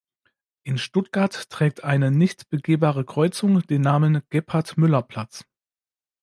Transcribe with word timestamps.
In 0.63 0.79
Stuttgart 0.79 1.47
trägt 1.51 1.83
eine 1.83 2.09
nicht 2.09 2.49
begehbare 2.49 3.05
Kreuzung 3.05 3.61
den 3.67 3.83
Namen 3.83 4.23
Gebhard-Müller-Platz. 4.31 5.45